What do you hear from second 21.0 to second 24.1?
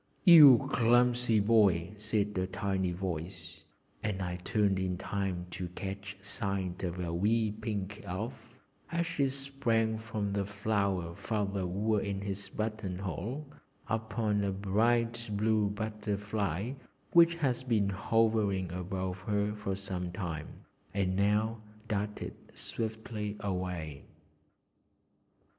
now darted swiftly away.